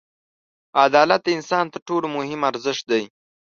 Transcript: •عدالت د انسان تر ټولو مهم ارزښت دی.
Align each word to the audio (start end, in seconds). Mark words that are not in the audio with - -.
•عدالت 0.85 1.21
د 1.23 1.27
انسان 1.37 1.65
تر 1.73 1.79
ټولو 1.87 2.07
مهم 2.17 2.41
ارزښت 2.51 2.83
دی. 2.91 3.03